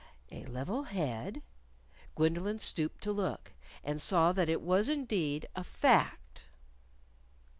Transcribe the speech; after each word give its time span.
A 0.31 0.43
level 0.47 0.81
head? 0.85 1.43
Gwendolyn 2.15 2.57
stooped 2.57 3.03
to 3.03 3.11
look. 3.11 3.53
And 3.83 4.01
saw 4.01 4.31
that 4.31 4.49
it 4.49 4.63
was 4.63 4.89
indeed 4.89 5.47
a 5.55 5.63
fact! 5.63 6.49